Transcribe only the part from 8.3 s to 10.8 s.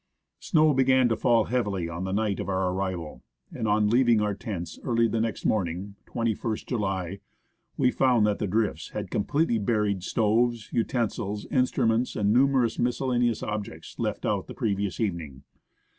the drifts had completely buried stoves,